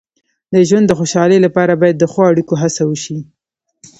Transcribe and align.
د 0.53 0.55
ژوند 0.67 0.85
د 0.87 0.91
خوشحالۍ 0.99 1.39
لپاره 1.45 1.73
باید 1.81 1.95
د 1.99 2.03
ښو 2.11 2.19
اړیکو 2.31 2.53
هڅه 2.61 2.83
وشي. 2.89 3.17